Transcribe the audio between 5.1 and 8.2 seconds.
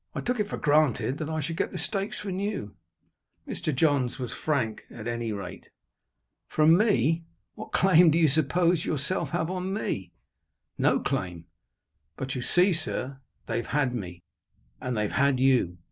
rate. "From me? What claim did